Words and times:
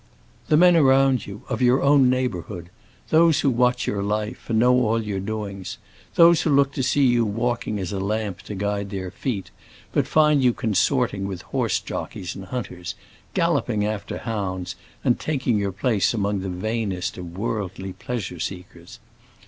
"The 0.47 0.57
men 0.57 0.75
around 0.75 1.27
you, 1.27 1.43
of 1.47 1.61
your 1.61 1.83
own 1.83 2.09
neighbourhood; 2.09 2.71
those 3.09 3.41
who 3.41 3.51
watch 3.51 3.85
your 3.85 4.01
life, 4.01 4.49
and 4.49 4.57
know 4.57 4.73
all 4.73 4.99
your 4.99 5.19
doings; 5.19 5.77
those 6.15 6.41
who 6.41 6.49
look 6.49 6.71
to 6.73 6.81
see 6.81 7.03
you 7.05 7.23
walking 7.23 7.77
as 7.77 7.91
a 7.91 7.99
lamp 7.99 8.41
to 8.47 8.55
guide 8.55 8.89
their 8.89 9.11
feet, 9.11 9.51
but 9.91 10.07
find 10.07 10.43
you 10.43 10.53
consorting 10.53 11.27
with 11.27 11.43
horse 11.43 11.79
jockeys 11.79 12.35
and 12.35 12.45
hunters, 12.45 12.95
galloping 13.35 13.85
after 13.85 14.17
hounds, 14.17 14.75
and 15.03 15.19
taking 15.19 15.59
your 15.59 15.71
place 15.71 16.15
among 16.15 16.39
the 16.39 16.49
vainest 16.49 17.19
of 17.19 17.37
worldly 17.37 17.93
pleasure 17.93 18.39
seekers. 18.39 18.97